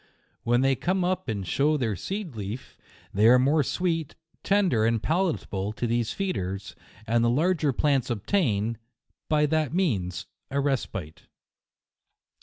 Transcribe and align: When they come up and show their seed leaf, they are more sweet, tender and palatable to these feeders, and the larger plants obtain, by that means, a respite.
When 0.41 0.61
they 0.61 0.73
come 0.73 1.03
up 1.03 1.29
and 1.29 1.45
show 1.45 1.77
their 1.77 1.95
seed 1.95 2.35
leaf, 2.35 2.75
they 3.13 3.27
are 3.27 3.37
more 3.37 3.61
sweet, 3.61 4.15
tender 4.43 4.83
and 4.83 4.99
palatable 4.99 5.73
to 5.73 5.85
these 5.85 6.11
feeders, 6.11 6.73
and 7.05 7.23
the 7.23 7.29
larger 7.29 7.71
plants 7.71 8.09
obtain, 8.09 8.79
by 9.29 9.45
that 9.45 9.75
means, 9.75 10.25
a 10.49 10.59
respite. 10.59 11.27